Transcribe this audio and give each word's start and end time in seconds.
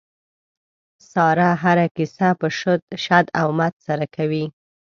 ساره 1.11 1.49
هره 1.63 1.87
کیسه 1.95 2.29
په 2.39 2.47
شد 3.09 3.25
او 3.41 3.47
مد 3.59 3.73
سره 3.85 4.05
کوي. 4.15 4.45